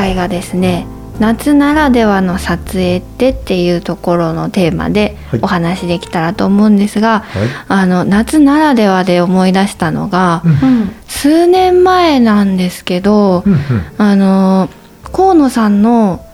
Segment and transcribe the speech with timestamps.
[0.00, 0.86] 回がですね
[1.18, 5.40] 夏ならではの撮影ってっていうところのテーマではい。
[5.42, 7.48] お話できたらと思うんですが、はい。
[7.68, 10.90] あの夏ならではで思い出したのが、うん。
[11.06, 13.60] 数年前なんですけど、うんうん。
[13.98, 14.70] あの
[15.12, 16.24] 河野さんの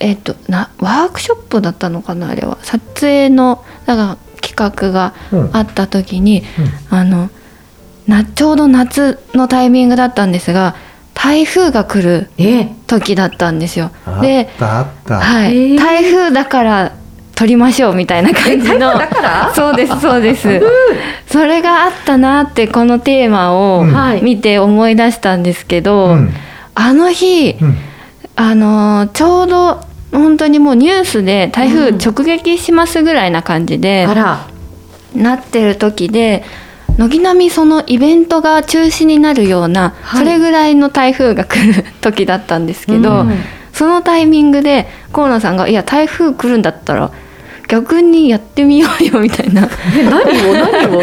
[0.00, 2.58] えっとなワークショップだったのかなあれは。
[2.60, 5.56] 撮影のなんか企画がうん。
[5.56, 6.42] あった時に、
[6.90, 7.30] あの
[8.06, 10.76] なちょうど夏のタイミングだったんですが
[11.20, 12.60] 台風が来るえ？
[12.60, 12.68] え。
[12.86, 13.90] 時だったんですよ。
[14.06, 15.18] あでっ、たあった。
[15.18, 15.76] はい。
[15.76, 16.92] 台風だから
[17.34, 18.96] 撮りましょうみたいな感じの。
[18.96, 19.52] だから？
[19.54, 20.62] そうですそうです。
[21.26, 23.84] それがあったなってこのテーマを
[24.22, 26.30] 見て思い出したんですけど、うん。
[26.76, 27.76] あの日、うん。
[28.36, 29.80] あのーちょうど
[30.12, 34.06] 本当にもうニュースで台風直撃しますぐらいな感じで。
[35.16, 36.44] なってる時で
[36.98, 40.18] 軒並みそのイベントが中止になるような、はい。
[40.18, 43.32] それぐらいの台風が来る時だったんですけど、うん。
[43.72, 47.12] そのタイミングで河野さんが「いや台風来るんだったら
[47.68, 49.68] 逆にやってみようよ」みたいな。
[49.96, 51.02] え何を何を？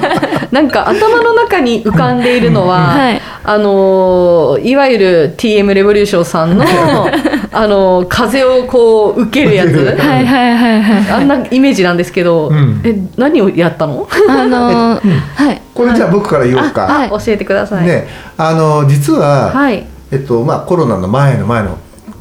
[0.50, 3.20] なんか頭の中に浮かんでいるのは、はい。
[3.44, 6.64] あのーいわゆる TM レボリューションさんの
[7.52, 9.74] あのー風をこう受けるやつ。
[9.98, 11.12] はいはいはいはい。
[11.12, 12.80] あんなイメージなんですけど、うん。
[12.84, 14.08] え何をやったの？
[14.28, 15.00] あのー
[15.36, 15.60] はい。
[15.74, 16.88] これじゃあ僕から言おうか。
[16.88, 17.10] あはい。
[17.10, 19.84] 教えてください、ね、あの実は、はい。
[20.10, 21.76] えっとまあコロナの前の前の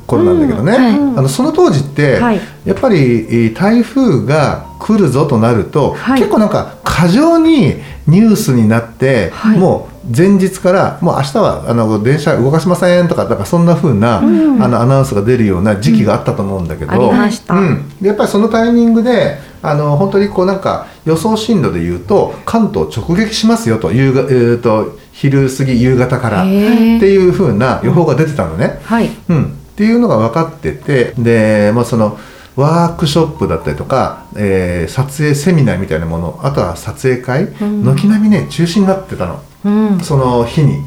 [0.07, 0.93] 頃なんだけどね、うんはい。
[1.19, 2.39] あのその当時って、はい。
[2.65, 6.19] やっぱりえー台風が来るぞとなると、はい。
[6.19, 7.75] 結構なんか過剰に
[8.07, 9.57] ニュースになって、はい。
[9.57, 14.63] もう前日からもう明日はあの電車動かしませんとかなんかそんな風な、うん。
[14.63, 28.79] あのアナウンスが出るような時期があったと思うんだけど、ありました、うん、でやっぱりそのタイミングであの本当にこうなんか予想進路で言うと関東直撃しますよと夕が、えー、と昼過ぎ夕方からっていう風な予報が出てたのね。
[28.83, 29.09] はい。
[29.29, 32.17] うん、っていうのが分かっててで、まあ、その
[32.55, 37.83] ワークショップだったりとか、えー撮影セミナーみたいなものあとは撮影会ん。
[37.83, 39.43] 軒並みね中止になってたの。
[39.65, 39.99] うん。
[39.99, 40.77] その日に。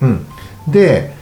[0.00, 0.26] うん、
[0.66, 1.14] で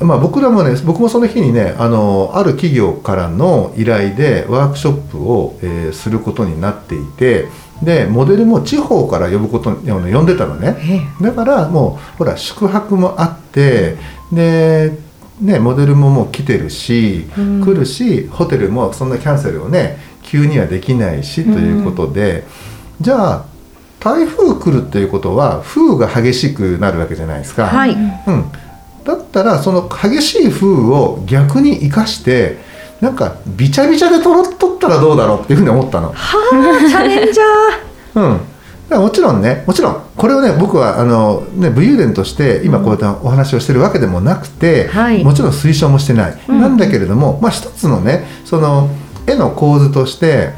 [0.00, 7.48] まあ、僕らもね僕もその日にねあのある企業からの依頼でワークショップを、えーすることになっていて
[7.82, 11.10] でモデルも地方から呼ぶことにあの呼んでたのね。
[11.20, 13.96] だからもうほら宿泊もあって
[14.32, 15.03] で、
[15.40, 17.64] ね、モデルももう来てるし、うん。
[17.64, 22.44] 来るしホテルもそんなキャンセルをね急にはできないしということで、
[23.00, 23.44] じゃあ
[24.00, 27.66] 台風来るっていうことは風が激しくなるわけじゃないですか。
[27.66, 27.92] はい。
[27.92, 28.50] うん、
[29.04, 32.58] だったらその激しい風を逆に生かして
[33.00, 36.12] なんかビチャビチャでとろっとったらどうだろうっていうふうに思ったの。
[36.12, 38.40] はあチャレンジャー。
[38.92, 45.24] うん、もちろんねもちろんこれをね僕はあの、ね、武勇伝として今こうやってお話をしてるわけでもなくて、はい。
[45.24, 46.60] もちろん推奨もしてない、うん。
[46.60, 48.88] なんだけれども、まあ、一つのねその
[49.26, 50.52] 絵の構図として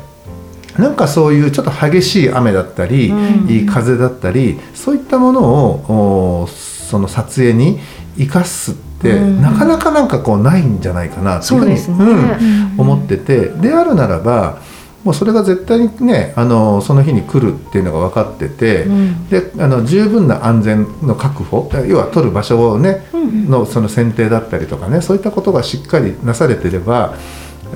[0.76, 3.50] なんかそういうちょっと激しい雨だったり、うん。
[3.50, 7.80] いい風だったりそういったものをおその撮影に
[8.18, 9.40] 生かすって、うん。
[9.40, 12.74] なかなかなんかこうないんじゃないかなっていうふうにうん。
[12.76, 14.60] 思っててであるならば
[15.06, 19.28] もうそれが絶対にねあのその日に来るっていうのが分かってて、うん。
[19.28, 27.14] であの十分な安全の確保要は取る場所をね、のその選定だったりとかねそういったことがしっかりなされてれば、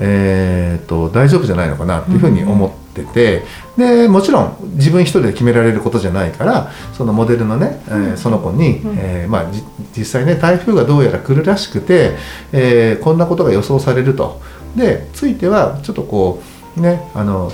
[0.01, 3.43] えー、と大丈夫じゃないのかなっていうふうに思ってて、
[3.77, 9.63] でもちろん自分一人で決められることじゃないからそのモデルのね、えーその子に、えーまあ、じ
[9.95, 12.17] 実際ね台風がどうやら来るらしくて、
[12.51, 14.41] えーこんなことが予想されると。
[14.75, 17.51] でついてはちょっとこうねあの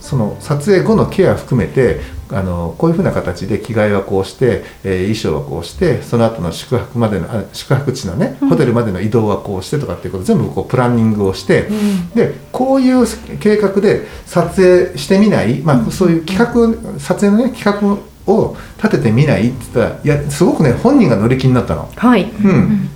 [0.00, 2.00] その撮影後のケア含めて
[2.32, 11.68] あのこういうふうな形で着替えはこうして、えー衣装はこうしてその後の宿泊までのあ宿泊地のねホテルまでの移動はこうしてとかっていうことを全部こうプランニングをして、
[12.14, 13.04] でこういう
[13.38, 21.90] 計画で撮影してみない、まあ、そういう企画撮影のね企画を立ててみないって言ったらいやすごくね本人が乗り気になったの。
[21.96, 22.30] はい。
[22.30, 22.88] うん、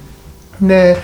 [0.62, 0.96] で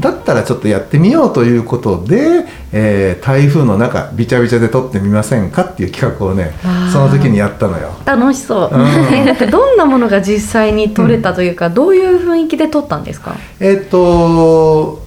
[0.00, 6.52] だったらちょっとやってみようということで、えー台風の中びちゃびちゃで撮ってみませんかっていう企画をね
[6.92, 7.90] その時にやったのよ。
[8.04, 9.26] 楽しそう、うん。
[9.50, 13.34] どんなものが実際に撮れたというか、どういう雰囲気で撮ったんですか？
[13.60, 15.03] えーっと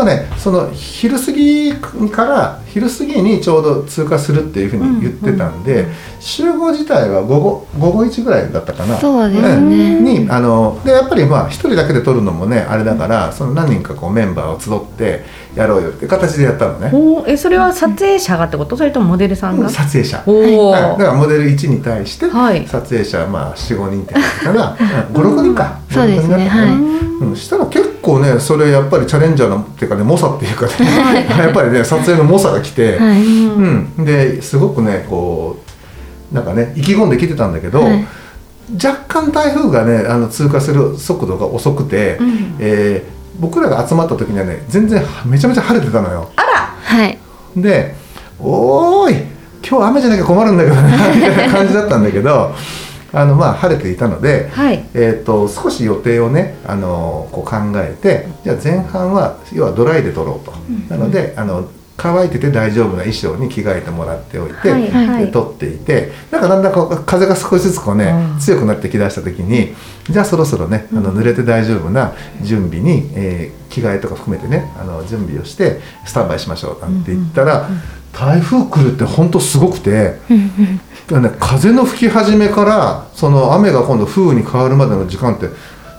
[0.00, 1.74] まあねその昼過ぎ
[2.10, 5.86] から昼過ぎにちょうど通過するっていうふうに言ってたんで、
[6.20, 8.96] 集合自体は午後午後1ぐらいだったかな。
[8.98, 9.48] そうですね。
[9.48, 15.24] うんにあのでやっぱりまあ一人だけで撮るのもねあれだからその何人かこうメンバーを集って
[15.54, 16.90] やろうよって形でやったのね。
[16.92, 18.76] おーえそれは撮影者がってこと？
[18.76, 20.22] それともモデルさんが、撮影者。
[20.26, 20.82] おお、はい。
[20.82, 22.66] だからモデル1に対してはい。
[22.66, 24.76] 撮影者まあ45人って感じかな。
[25.12, 25.80] 56人か。
[25.90, 26.34] そうですね。
[26.34, 27.26] 56人だったかな。
[27.26, 33.22] うん、したら結構ねそれやっぱりチャレンジャーのっていうかね猛者っていうかね やっぱりね撮影の猛者が来て、はい。
[33.22, 35.58] うん、ですごくねこ
[36.32, 38.06] うなんかね意気込んできてたんだけど、はい。
[38.74, 42.56] 若干台風がねあの通過する速度が遅くて、うん。
[42.58, 46.28] えー僕らが集まった時にはね全然めちゃめちゃ晴れてたのよ。
[46.84, 47.18] はい。
[47.56, 47.94] で
[48.38, 49.24] 「おーい
[49.66, 50.82] 今日雨じゃなきゃ困るんだけどな」
[51.14, 52.54] みたいな感じだったんだけど
[53.12, 54.84] あのまあ晴れていたので、はい。
[54.94, 60.52] えー、と少し予定をね、あのこう考えてじゃあ前半は要はドライで撮ろうと、
[60.88, 61.68] なのであの
[62.02, 69.74] 乾いてて大丈夫な衣装に着替えてもらっておいて、はいはいで撮っていてなんかだんだんこう風が少しずつこうね、うん強くなってきだした時に
[70.08, 77.68] じゃあそろそろねあの濡れて大丈夫な準備に、えー着替えとか含めてねあの準備をしてスタンバイしましょうなんて言ったら、
[78.12, 80.16] 台風来るって本当すごくて。
[80.28, 85.46] ね、風の吹き始めからその雨が今度風雨に変わるまでの時間って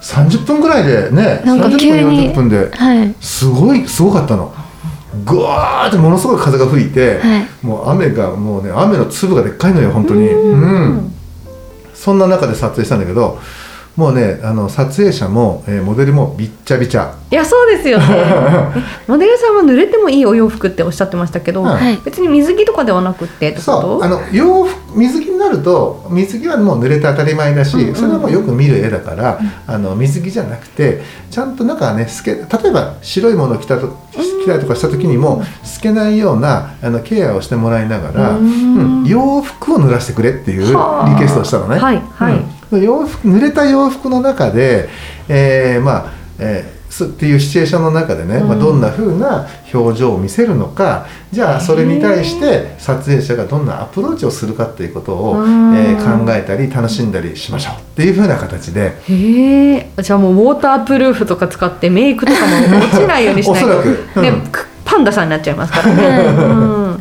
[0.01, 4.53] 30分ぐらいでねなんか30分急に40分ではいすごいすごかったの。
[5.25, 7.65] ぐわーってものすごい風が吹いて、はい。
[7.65, 10.27] もう雨がもうね雨の粒がでっかいのよ本当に。
[10.27, 11.13] うん。
[11.93, 13.39] そんな中で撮影したんだけど
[13.95, 17.13] もうねあの撮影者も、えーモデルもびっちゃびちゃ。
[17.29, 18.05] いやそうですよね。
[18.09, 18.73] え
[19.05, 21.99] モデルさんは濡れてもいいお洋服っておっしゃってましたけど、はい。
[22.03, 24.03] 別に水着とかではなくってそう。
[24.03, 27.95] あの洋服水着になると水着はもう濡れて当たり前だし、うんうん。
[27.95, 33.93] それはもうよく見る絵だから、あの水着じゃなくてちゃんと中はね透け例えば白いものを着たと
[34.41, 39.01] 着たりとかした時にも透けないようなあのケアをしてもらいながら、うん。
[39.01, 41.15] うん洋服を濡らしてくれっていうリはあ。
[41.17, 41.77] クエストをしたのね。
[41.77, 42.45] はいはい。
[42.71, 42.81] うん。
[42.83, 44.89] 洋服濡れた洋服の中で、
[45.27, 55.75] えーまあ、えーすっていうシチュエーションの中でね、まあ、どんな風な表情を見せるのかじゃあそれに対して撮影者がどんなアプローチをするかっていうことを、うん。
[55.75, 58.93] えー考えたり楽しんだりしましょうっていう風な形で。
[59.07, 63.67] へえじゃあもうウォータープルーフとか使ってメイクとかも落ちないようにしないと。
[63.69, 64.05] おそらく。
[64.15, 64.23] うん。
[64.23, 66.97] ね、くパンダさんになっちゃいますからね、 うん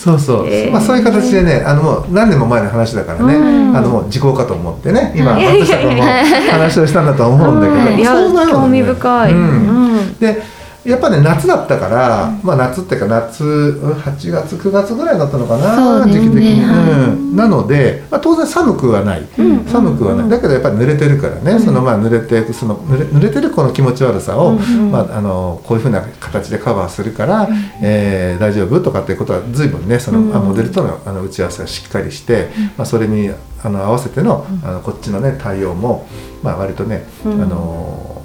[0.00, 0.70] そうそう、えー。
[0.70, 3.76] まあ、そういう形でねあのもう何年も前の話だからね、うん。
[3.76, 8.52] あのもう時効かと思ってね今松下君も話をしたんだと思うんだけど、いやそうなのね。
[8.52, 9.98] 興味深い、うん。
[9.98, 10.14] うん。
[10.18, 10.42] で
[10.84, 16.12] やっぱね夏だったから、まあ夏っていうか夏うん8月9月ぐらいだったのかな、ね。
[16.12, 16.90] 時期的に、はい。
[17.10, 19.64] うん、なので、まあ、当然寒くはない、ん。
[19.66, 20.28] 寒くはない。
[20.28, 27.48] だけどやっぱり濡れてるからね、そのまあ濡れてその濡れ濡れてるこの気持ち悪さを、うんまあ、あのこういうふうな形でカバーするから、
[27.82, 30.34] えー大丈夫とかっていうことは随分ねその、うん。
[30.34, 33.30] あモデルとのあの打ち合わせがしっかりして、まあ、それに
[33.62, 36.06] あの合わせてのあのこっちのね対応も、
[36.42, 37.42] まあ、割とね、うん。
[37.42, 38.19] あの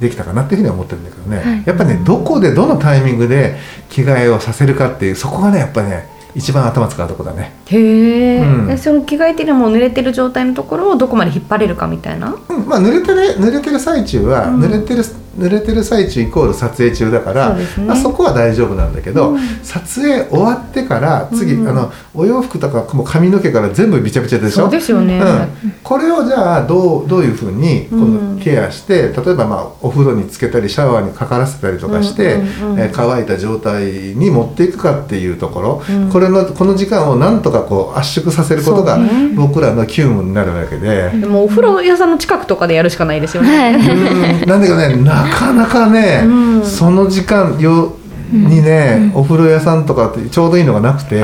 [0.00, 1.62] できたかなっていうふうには思ってるんだけどね、はい。
[1.66, 3.56] やっぱねどこでどのタイミングで
[3.88, 7.52] 着替えをさせるかっていうそこがねやっぱりね一番頭使うとこだね。
[7.66, 8.66] へえ、うん。
[8.66, 12.34] でその着替えてるもう濡れてる状態のところをどこまで引っ張れるかみたいな？
[12.48, 12.66] うん。
[12.66, 14.60] まあ濡れてる濡れてる最中は、うん。
[14.62, 15.02] 濡れてる
[15.38, 17.64] 濡れてる最中イコール撮影中だからね。
[17.86, 19.40] まあ、そこは大丈夫なんだけど、うん。
[19.62, 21.68] 撮影終わってから次、うん。
[21.68, 24.68] あのお洋服とかもう髪の毛から全部びちゃびちゃでしょ？
[24.68, 25.18] ですよね、
[25.64, 28.36] うん、これをじゃあどうどういうふうにこうん。
[28.36, 36.10] のケアして、例えばまあお風呂につけたりシャワーにかからせたりとかして、うんえー乾いた状態に持っていくかっていうところ、うん。
[36.10, 38.98] これのこの時間をなんとかこう圧縮させることが
[39.34, 41.10] 僕らの急務になるわけで。
[41.10, 46.28] でもお風呂屋さんの近くとかでやるしかないですよね、なんだけどね なかなかね、う
[46.60, 46.64] ん。
[46.64, 47.96] その時間よ
[48.32, 51.20] にね、お風呂屋さんとかってちょうどいいのがなくて。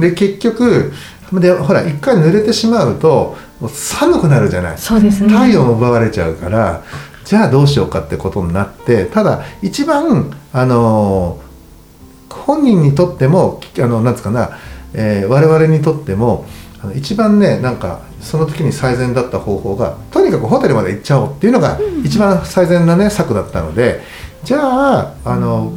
[0.00, 0.92] で結局
[1.32, 4.78] でほら一回濡れてしまうともう寒くなるじゃない。
[4.78, 5.32] そうですね。
[5.32, 6.82] 体温を奪われちゃうから
[7.24, 11.40] じゃあどうしようかってことになってただ一番あの
[12.28, 14.50] 本人にとってもあのなんつうかな、
[14.92, 16.46] えー我々にとっても
[16.84, 24.00] あの一番ねなんかその時に最善だった方法がとにかくホテルまで行っちゃおうっていうのが一番最善なね策だったので
[24.44, 25.72] じゃああの、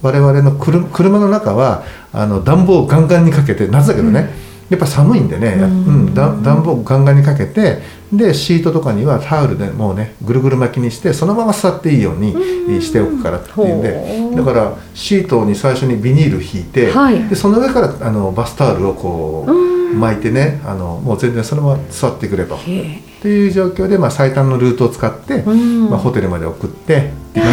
[0.00, 4.30] 我々の車車の中はあの暖房をガンガンにかけて夏だけどね、
[4.70, 12.32] やっぱ寒いんでね、うん、だ暖房をガンガンにかけてでシートとかにはタオルでもうねぐるぐる巻きにしてそのまま座っていいように
[12.80, 17.28] しておくからっていうんでだからシートに最初にビニール引いて、はい。
[17.28, 22.56] でその上からあのバスタオルをこううん巻いてねあのもう全然そのまま座ってくれと。
[22.56, 23.08] へえ。
[23.18, 25.90] っていう状況で、まあ、最短のルートを使って、うん。
[25.90, 27.10] まあ、ホテルまで送ってはい。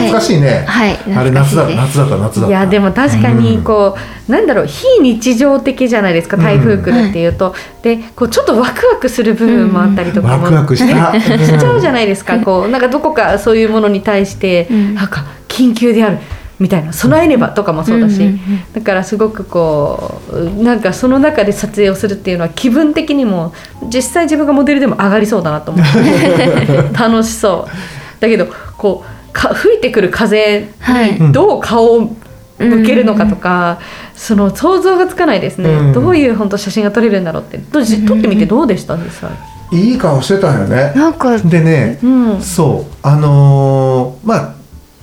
[0.08, 2.50] 懐かしいね、はいあれ夏だ夏だった夏だった。
[2.50, 11.20] いやでも確かにこう、なんだろう非日常的じゃないですか台風来るっていうと、でこうちょっとワクワクする部分もあったりとかも、ワクワクした。
[11.20, 12.40] しちゃうじゃないですか。
[12.40, 14.96] こうなんかどこかそういうものに対して、うん。
[14.96, 16.20] なんか緊急である
[16.60, 18.40] みたいな備えねばとかもそうだし、うんうんうん。
[18.74, 23.54] だからすごくこうなんかその中で撮影をするっていうのは気分的にも
[23.94, 28.22] 実際自分がモデルでも上がりそうだなと思って 楽しそう。
[28.22, 28.48] だけど
[28.78, 31.20] こうか吹いてくる風はい。
[31.20, 32.16] にどう顔を
[32.58, 33.80] 向けるのかとか、
[34.16, 35.94] その想像がつかないですね、うん。
[35.94, 37.58] どういう本当写真が撮れるんだろうって。
[37.58, 38.96] どうじ撮ってみてどうでした？
[38.96, 39.30] 実際、
[39.78, 40.94] いい顔してたよね。
[40.96, 42.42] なんかでね、うん。
[42.42, 42.94] そう。
[43.04, 44.55] あのーまあ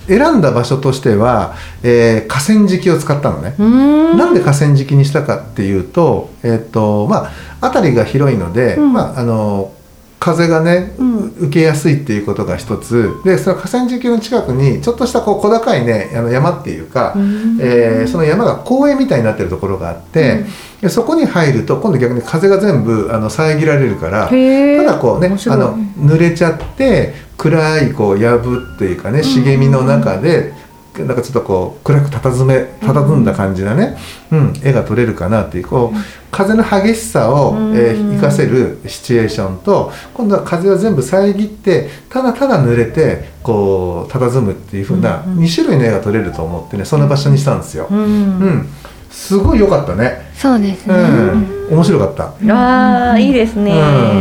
[0.07, 3.65] 選んだ場所としては、えー河川敷を使ったのね、うー
[4.13, 4.17] ん。
[4.17, 7.31] なんで河川敷にしたかっていうと,、えっとま
[7.61, 8.93] あ、辺りが広いので、うん。
[8.93, 9.71] まああの
[10.19, 11.25] 風がね、うん。
[11.37, 13.11] 受けやすいっていうことが一つ。
[13.25, 17.57] でその河川敷の近くにちょっとしたこう小高いねあの山っていうか、うん。
[17.61, 20.45] えーその山が公園みたいになってるところがあって、
[20.81, 30.53] でそこに入ると今度逆に風が全部あの遮られるからただこうねあの濡れちゃって暗いこう藪っていうかね茂みの中で、
[31.01, 33.97] なんかちょっとこう暗く佇め佇んだ感じなね、
[34.31, 34.53] うん。
[34.63, 35.97] 絵が撮れるかなっていうこう
[36.29, 37.75] 風の激しさを、うん。
[37.75, 47.87] えー、活かせるシチュエーションと今度は風を全部遮ってただただ濡れてこう佇むっていう風なうん2種類の絵が撮れると思ってねその場所にしたんですよ。
[47.89, 47.99] うん。
[47.99, 48.69] うん、
[49.13, 50.31] すごい良かったね。
[50.35, 52.53] そうですうね、ん、面白かった。
[52.53, 53.71] ああいいですね、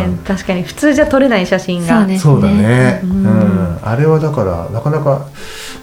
[0.07, 0.19] うん。
[0.19, 2.01] 確かに普通じゃ撮れない写真が。
[2.01, 3.01] そうですそうだね。
[3.03, 3.25] ううん。
[3.25, 5.27] ん、あれはだからなかなか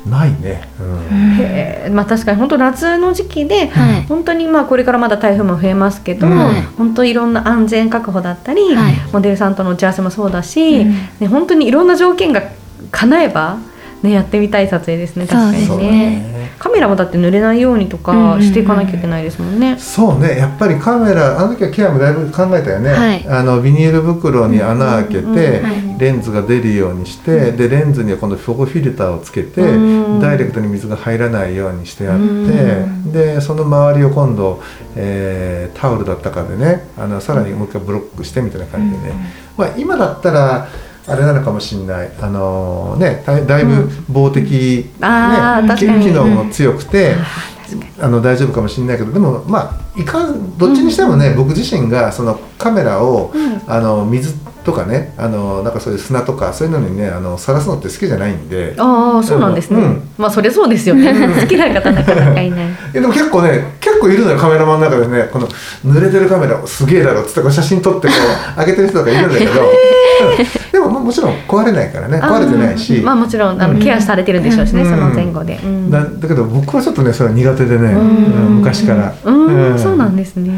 [0.08, 0.70] ないね。
[0.80, 4.04] うん、まあ確かに本当夏の時期で、はい。
[4.04, 6.34] 本当にまあこれからまだ台風も増えますけど、うん。
[6.78, 8.94] 本当いろんな安全確保だったり、はい。
[9.12, 10.92] モデルさんとの打ち合わせもそうだし、うん。
[11.20, 12.44] ね、本当にいろんな条件が
[12.92, 13.58] 叶えば、
[14.04, 16.39] ね、やってみたい撮影ですね確かにそうそうだねね。
[16.60, 18.40] カメラもだって濡れないようにとうんうんうん。
[18.40, 19.78] かしていかなきゃいけないですもんね。
[19.80, 22.92] そうね、やっぱりカメラあの時はケアもだいぶ考えたよね。
[22.92, 23.28] はい。
[23.28, 25.28] あのビニール袋に穴開けて、うん。
[25.28, 26.00] うんうんはい。
[26.00, 30.20] レンズが出るようにして、でレンズには今度フォゴフィルターをつけて、うん。
[30.20, 33.12] ダイレクトに水が入らないようにしてあって、うん。
[33.12, 34.62] でその周りを今度、
[34.96, 39.14] えータオルだったかでねあのさらにもう一回ブロックしてみたいな感じでね、
[39.58, 40.68] まあ、今だったら
[41.10, 42.12] あれなのかもしれない。
[42.22, 46.06] あのねだいだいぶ防滴、ねあー確かに。
[46.06, 47.16] 機能も強くて、
[48.00, 53.62] あの大丈夫かもしれないけどでもまあいかんどっちにしてもね、僕自身がそのカメラを、うん。
[53.68, 58.76] あの水とかねあのなんかそういう砂とかそういうのにねあの晒すのって好きじゃないんで。
[58.78, 60.10] ああそうなんですね、うん。
[60.18, 61.14] まあそれそうですよね。
[61.14, 65.30] 好きな方なかなか いないえでも結構ね結構いるのよカメラマンの中でね。
[65.32, 65.48] この
[65.86, 68.14] 濡れてるカメラすげえだろっつってこう写真撮ってこ
[68.58, 69.56] う 上げてる人とかいるんだけど、う
[70.34, 72.20] んでもまあもちろん壊れないからね。
[72.20, 73.80] 壊れてないし、まあもちろんあの、うん。
[73.80, 74.90] ケアされてるんでしょうしね、うん。
[74.90, 75.92] その前後で、うん。
[75.92, 79.46] だだけど僕はちょっとねそれは苦手でね、昔から、うん。
[79.72, 79.80] うん。
[79.80, 80.52] そうなんですね。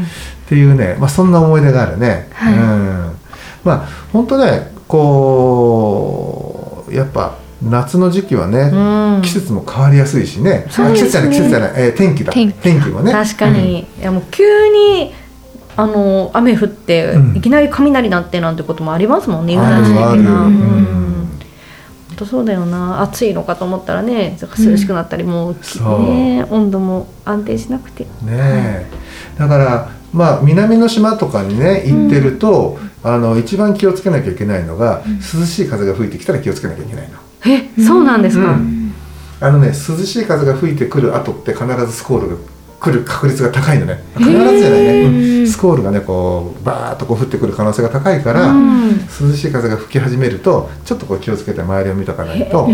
[0.46, 2.54] っていうね、まあ、そんな思い出があるね、はい。
[2.54, 3.21] うん
[3.64, 9.22] まあ本当ねこうやっぱ夏の時期はね、うん。
[9.22, 10.50] 季節も変わりやすいしね。
[10.50, 10.66] ね。
[10.66, 12.32] あ季節じゃない季節じゃない、えー天気だ。
[12.32, 12.88] 天気。
[12.88, 13.12] もね。
[13.12, 15.12] 確かに、いやもう急に
[15.76, 17.36] あの雨降って、うん。
[17.36, 21.28] いきなり雷鳴ってなんてこともありますもんね、ある油断しちゃいけないあるうん
[22.26, 23.00] そうだよな。
[23.00, 25.54] 暑いのかと思ったらね涼しくなったり、もう
[26.04, 28.04] ね温度も安定しなくて。
[28.04, 28.86] ねえ。
[29.38, 37.18] だからまあ南の島とかにね行ってると、あの一番気をつけなきゃいけないのが、涼しい風が吹いてきたら気をつけなきゃいけないの。
[37.46, 38.92] えそうなんですか、うん。
[39.40, 42.36] あのね涼しい風が吹いてくる後って必ずスコールが
[42.78, 44.02] 来る確率が高いのね。
[44.16, 45.46] 必ずじゃないね、うん。
[45.48, 48.98] スコールがねこうバーッとこう降ってくる可能性が高いから、うん。
[48.98, 52.68] 涼しい風が吹き始めるとちょっとこう気をつけて周りを見とかないと、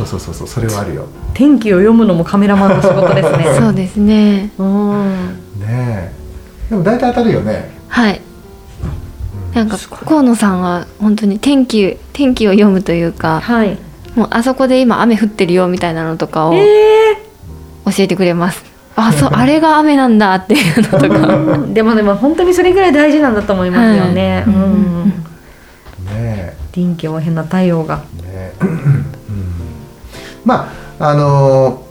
[0.00, 1.06] そうそうそうそうそれはあるよ。
[1.34, 3.44] 天気を読むのもカメラマンの仕事ですね。
[3.60, 4.50] そうですね。
[4.58, 5.14] うん。
[5.60, 6.12] ねえ。
[6.70, 7.70] でも大体当たるよね。
[7.88, 8.20] はい。
[9.54, 13.76] なんか河野さんは本当に天気天気を読むというかはい。
[14.14, 17.16] もうあそこで今雨降ってるよみたいなのとかを教え
[17.98, 18.64] えてくれます。
[18.96, 21.34] あそう あれが雨なんだっていうのとか。
[21.34, 24.44] う んでもでも本当にそれぐらい大事なんだと思いますよね。
[24.46, 25.12] はいうん。
[26.06, 27.96] ね臨機応変な対応が。
[27.96, 29.19] ねうん
[30.44, 31.84] まああの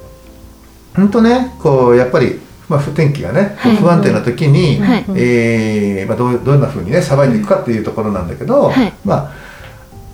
[0.96, 3.76] 本当ねこうやっぱり、まあ、不天気がね、はい。
[3.78, 5.06] 不安定な時に、はい。
[5.16, 8.94] えーまあ、どうどんなふうにねさばいていくかっていうところなんだけど、はい。
[9.06, 9.32] ま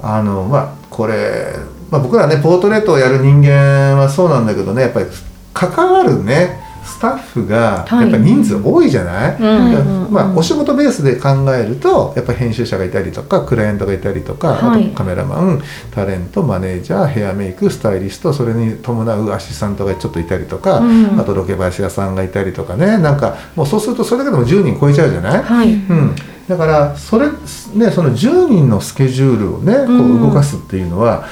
[0.01, 1.53] ああのまあこれ、
[1.89, 5.05] まあ、僕らねポートレートをやる人間はそうなんだけどねやっぱり
[5.53, 8.01] 関わるねスタッフがはい。
[8.03, 10.13] やっぱり人数多いじゃない、うんでうんうん。
[10.13, 14.85] まあ、お仕事ベースで考えるとやっぱり編集者がいたりとかクライアントがいたりとか、はい。
[14.85, 15.61] あとカメラマン
[15.91, 21.19] タレントマネージャーヘアメイクスタイリストそれに伴うアシスタントがちょっといたりとか、うん。
[21.19, 22.97] あとロケバイ屋さんがいたりとかね。
[22.97, 25.73] なんかもうそうするとそれだけでも10人超えちゃうじゃない、はい。
[25.73, 26.15] うん、
[26.47, 30.17] だからそれ、ね、その10人のスケジュールをねこうん。
[30.17, 31.25] う動かすっていうのは、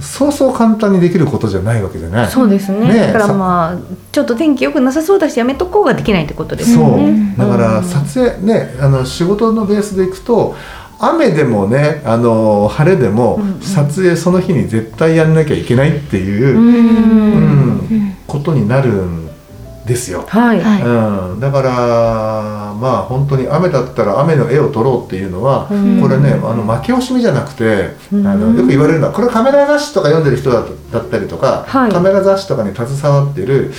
[0.00, 2.30] そうそう簡単にできることじゃないわけじゃない。
[2.30, 2.88] そうですね。
[2.88, 3.78] ねだからさまあ
[4.12, 6.74] ちょっと天気良くなさそうだしやめとこうができないってことです。
[6.74, 6.84] そう。
[6.84, 7.34] よね。
[7.38, 7.84] だからうん。
[7.84, 10.56] 撮影ねあの仕事のベースでいくと
[10.98, 16.66] 雨でもねあの晴れでも撮影その日に絶対やんなきゃいけないっていうう、ん。
[16.66, 19.23] うんことになるん
[19.84, 20.24] ですよ。
[20.26, 20.60] はい。
[20.60, 20.82] はい。
[20.82, 21.70] うん、だから
[22.80, 26.00] まあ本当に雨だったら雨の絵を撮ろうっていうのは、うん。
[26.00, 28.26] これねあの負け惜しみじゃなくて、うん。
[28.26, 31.92] あのよく言われるのはこれカメラ雑誌とか読んでる人だだったりとか、はい。
[31.92, 33.70] カメラ雑誌とかに携わってる、うん。
[33.70, 33.72] え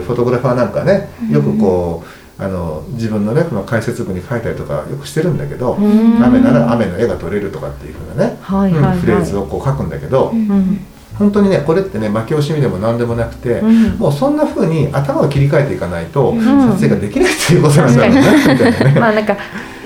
[0.00, 2.04] ーフォトグラファーなんかねよくこ
[2.38, 6.22] う、あの自分のねこの解説文に書いたりとかよくしてるんだけど、うん。
[6.22, 8.94] 雨なら雨の絵が撮れるとかっていうふうなね、はいはいはい。
[8.96, 10.78] うんフレーズをこう書くんだけど、うん
[11.18, 13.98] 本当にねこれってね負け惜しみでも何でもなくて、うん。
[13.98, 16.40] もうそんな風に頭を切り替えていかないと、ん。
[16.40, 18.94] 撮影ができないっていうことなんだろうね。
[19.00, 19.36] まあなんか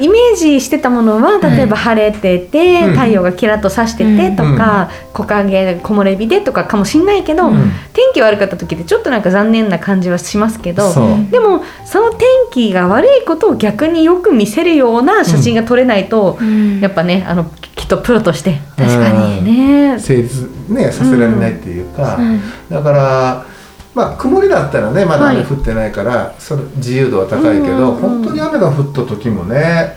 [0.00, 2.92] イメージしてたものは例えば晴れてて、うん。
[2.94, 7.72] 太陽がキラッと差しててとか、木陰木漏れ日でとかかもしんないけど、うん。
[7.92, 10.94] 天気悪かった時ってちょっとなんか残念な感じはしますけど
[11.30, 16.80] でもその天気が悪いことを逆によく見せるような写真が撮れないと、うん。
[16.80, 17.44] やっぱねあの
[17.90, 18.59] とプロとして。
[18.76, 19.99] 確かにね。
[19.99, 22.40] 成立ねさせられないっていうか、うん。
[22.70, 23.44] だから
[23.94, 25.36] まあ曇りだったらねまだはい。
[25.36, 27.67] 雨降ってないから、その自由度は高いけど、うん。
[27.67, 29.97] うんうん本当に雨が降った時もね、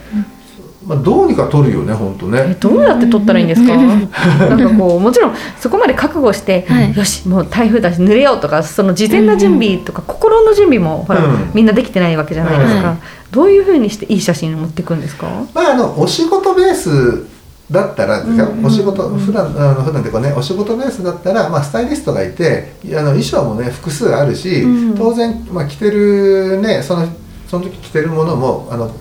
[0.85, 2.57] まあ、どうにか撮るよね本当えね。
[2.59, 3.77] どうやって撮ったらいいんですか？
[3.77, 11.51] なんかこうもちろんそこまで覚悟して、はいよしもう台風だし濡れようとかその事前な準備とか、心の準備もほら、うん。
[11.53, 12.97] みんなできてないわけじゃないですか、はい。
[13.31, 15.27] どういうふうにしていい写真を持っていくんですか？
[15.53, 17.27] まああのお仕事ベース
[17.73, 24.95] だったらですよ、うんお仕事普段あの普段っていうかねお仕事ベースだったら、まあ、スタイリストがいてあの衣装もね複数あるし、うん。
[24.95, 27.07] 当然、まあ、着てるねその
[27.47, 28.93] その時着てるものもあの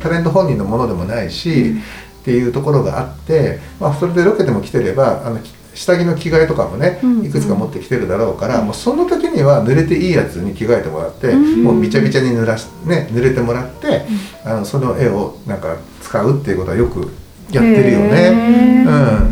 [0.00, 1.74] タレント本人のものでもないし、
[2.20, 11.64] っていうところがあって、まあ、それでロケでも着てればあのき下着の着替えとかもねうんいくつか持ってきてるだろうから、もうその時には濡れていいやつに着替えてもらって、うん。
[11.64, 14.06] もうびちゃびちゃに濡らし、ね、濡れてもらって、
[14.44, 17.21] あのその絵をなんか使うっていうことはよく
[17.52, 18.84] やってるよへね。
[18.86, 19.28] ー。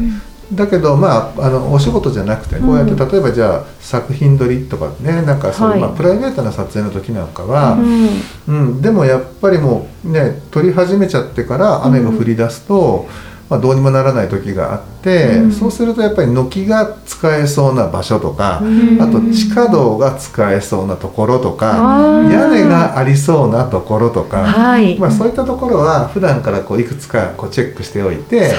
[0.50, 5.80] うん、だけどまああのお仕事じゃなくてこうやって例えばじゃあ作品撮りとかねなんかそういう、はい。
[5.80, 8.08] まあ、プライベートな撮影の時なんかは、うん。
[8.48, 13.06] うん、でもやっぱりもうね撮り始めちゃってから雨が降り出すと、
[13.50, 15.52] まあ、どうにもならない時があって、うん。
[15.52, 19.02] そうするとやっぱり軒が使えそうな場所とか、うん。
[19.02, 22.32] あと地下道が使えそうなところとか、あー。
[22.32, 28.52] 屋根がありそうなところとか、はい、まあ、そういったところは普段からこういくつかこうチェックしておいて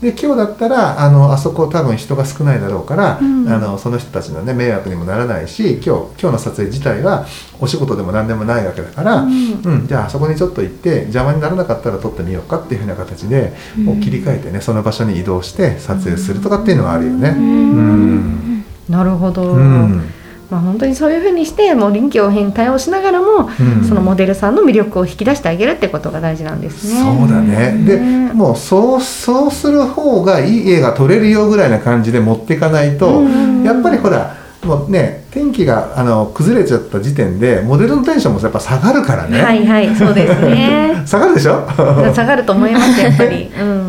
[0.00, 3.36] で今日だったらあのあそこ多分人が少ないだろうから、うん。
[3.48, 7.26] あのその人たちの、ね、迷惑にもならないし今日今日の撮影自体は
[7.60, 17.30] お仕事でも何でもないわけだから、ううんんじゃああそこにちょっと行って邪魔にならなかったら撮ってみようかっていうふうな形で、もう切り替えてねその場所に移動して撮影するとかっていうのはあるよね。
[17.30, 18.64] うん。
[18.88, 20.02] なるほど、うん
[20.50, 23.84] まあ、本当にそういうふうにしてもう臨機応変に対応しながらも、うん。
[23.84, 27.02] そのモデルさんの魅力を引き出してあげるってことが大事なんですね。
[27.02, 27.84] そうだね。
[27.84, 28.32] で、ね。
[28.32, 33.64] もうそうそうする方がいい絵が撮れるよぐらいな感じで持っていかないと、うん。
[33.64, 39.42] やっぱりほらもうね天気があの崩れちゃった時点でモデルのテンションもやっぱ下がるからね。
[39.42, 41.02] はいはいそうですね。
[41.06, 41.66] 下がるでしょ？
[42.14, 43.88] 下がると思いますやっぱり、 うん、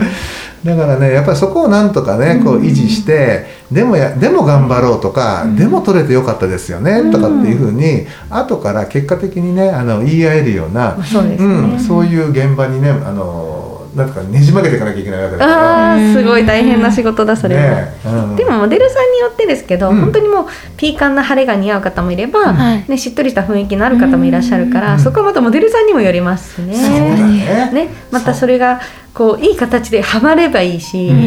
[0.64, 13.57] だからねやっぱりそこをなんとかねこう維持して、でもやでも頑張ろうとか、でも撮れてよかったですよね、とかっていうふうに後から結果的にねあの言い合えるような、まあそうん、そういう現場にねあの
[13.98, 15.94] なんとかねじ曲げていかなきゃいけないわけだから。
[15.94, 20.00] あーすごい大変な仕事だそれは、ねうんでもモデルさんによってですけど、うん。
[20.00, 20.46] 本当にもう
[20.78, 22.86] ピーカンな晴れが似合う方もいれば、はい。
[22.88, 25.00] ね、しっとりした雰囲気のある方もいらっしゃるから、うん。
[25.00, 26.76] そこはまたモデルさんにもよりますしね。
[26.76, 27.72] そうだね。
[27.74, 28.80] ね、またそれが
[29.14, 31.22] こういい形ではまればいいし、うんう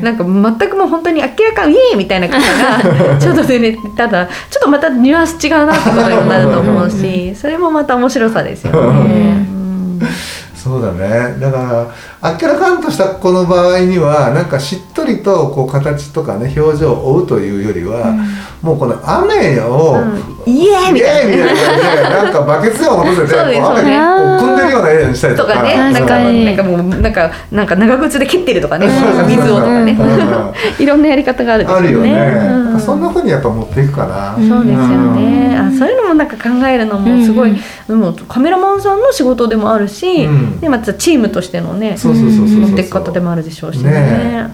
[0.00, 0.02] ん。
[0.02, 0.24] なんか
[0.58, 9.53] 全くもう本当に明らかにイエーイみたいな方が ちょっとでねただちょっとまたニュアンス違うなってことにもなると思うしそれもまた面白さですよね。
[10.64, 11.38] そうだね。
[11.38, 18.14] だからあっけらかんとしたこの場合にはなんかしっとりとこう形とかね表情を追うというよりは、
[18.64, 20.02] もうこの雨を、
[20.46, 20.52] うん。
[20.52, 22.24] イエーイみたいな。
[22.24, 23.98] なんかバケツを落とせてそうですこ雨そうです。
[23.98, 25.52] こう汲んでるような絵にしたりとか。
[25.52, 28.88] とかね、なん確かなんかもうなんかなんか長靴で切ってるとかね、
[29.28, 30.82] 水をとかね、うん。
[30.82, 32.12] いろんなやり方があるあるよね、
[32.72, 32.80] うん。
[32.80, 35.56] そんなふうにやっぱ持っていくかな、そうですよね。
[35.58, 37.52] あ、そういうのもなんか考えるのもすごい、
[37.88, 40.60] もうカメラマンさんの仕事でもあるし、うん。
[40.60, 44.48] でまたチームとしてのね、そうそうそうそうそう持っていく方でもあるでしょうしね。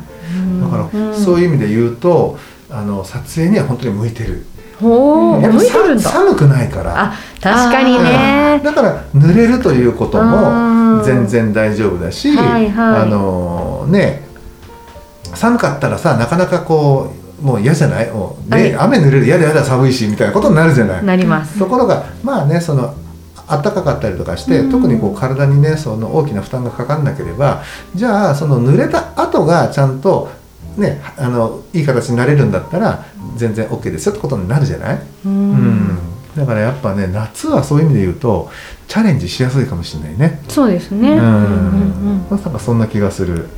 [0.60, 1.14] だから、うん。
[1.14, 2.38] そういう意味で言うと
[2.70, 4.46] あの撮影には本当に向いてる。
[4.80, 7.12] 寒くないから。
[7.12, 8.60] あ、確かにね。
[8.64, 13.02] だから濡れるということうんも全然大丈夫だし、はいはい。
[13.02, 14.22] あのね
[15.34, 18.10] 寒かったらさなかなかこうもう嫌じゃない？
[18.10, 18.74] もう、ねはい。
[18.76, 21.04] 雨濡れる嫌だ嫌だ寒いしみたいなことになるじゃない？
[21.04, 21.58] なります。
[21.58, 22.94] ところがまあねその
[23.48, 24.70] 暖かかったりとかして、うん。
[24.70, 27.62] 特にこう体にねその大きな負担がかかんなければ
[27.94, 30.30] じゃあその濡れた後がちゃんと
[30.76, 33.04] ねあのいい形になれるんだったら
[33.36, 35.98] 全然 OK ですよってことになるじゃない、ううんん、
[36.36, 38.50] だからやっぱね夏はそういう意味で言うと
[38.88, 40.42] チャレンジしやすいかもしれないね。
[40.48, 41.10] そうですね。
[41.10, 43.48] ううんんうんうんなんかそんな気がする。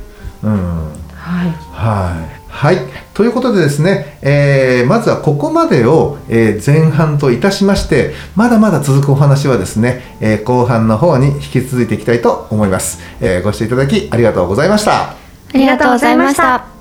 [0.43, 1.49] うんはい。
[1.71, 2.43] はい。
[2.49, 2.77] はい。
[3.13, 12.99] ということでですね、えーまずはここまでを、えー前半といたしまして、まだまだ続くお話はですね、えー後半の方に引き続いていきたいと思います。
[13.21, 15.11] えーご視聴いただきありがとうございました。
[15.11, 15.15] あ
[15.53, 16.72] りがとうございました。